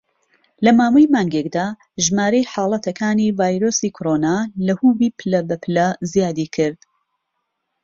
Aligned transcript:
لە 0.63 0.71
ماوەی 0.79 1.11
مانگێکدا، 1.15 1.67
ژمارەی 2.05 2.49
حاڵەتەکانی 2.51 3.33
ڤایرۆسی 3.39 3.93
کۆرۆنا 3.95 4.37
لە 4.65 4.73
هوبی 4.81 5.09
پلە 5.17 5.41
بە 5.47 5.55
پلە 5.63 5.87
زیادی 6.13 6.47
کرد. 6.55 6.79